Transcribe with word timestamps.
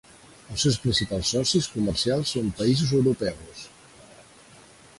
Els 0.53 0.61
seus 0.67 0.77
principals 0.85 1.33
socis 1.35 1.67
comercials 1.75 2.33
són 2.37 2.49
països 2.63 2.95
europeus. 3.01 3.63